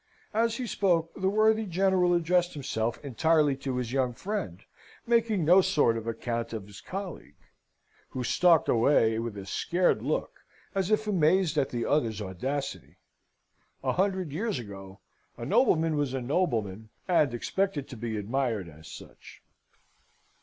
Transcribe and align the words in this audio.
As 0.33 0.57
he 0.57 0.65
spoke, 0.65 1.13
the 1.13 1.29
worthy 1.29 1.67
General 1.67 2.15
addressed 2.15 2.55
himself 2.55 2.97
entirely 3.05 3.55
to 3.57 3.75
his 3.77 3.93
young 3.93 4.13
friend, 4.13 4.63
making 5.05 5.45
no 5.45 5.61
sort 5.61 5.95
of 5.95 6.07
account 6.07 6.53
of 6.53 6.65
his 6.65 6.81
colleague, 6.81 7.35
who 8.09 8.23
stalked 8.23 8.67
away 8.67 9.19
with 9.19 9.37
a 9.37 9.45
scared 9.45 10.01
look 10.01 10.39
as 10.73 10.89
if 10.89 11.05
amazed 11.05 11.55
at 11.55 11.69
the 11.69 11.85
other's 11.85 12.19
audacity. 12.19 12.95
A 13.83 13.93
hundred 13.93 14.31
years 14.31 14.57
ago, 14.57 15.01
a 15.37 15.45
nobleman 15.45 15.95
was 15.95 16.15
a 16.15 16.19
nobleman, 16.21 16.89
and 17.07 17.31
expected 17.31 17.87
to 17.89 17.95
be 17.95 18.17
admired 18.17 18.67
as 18.67 18.87
such. 18.87 19.43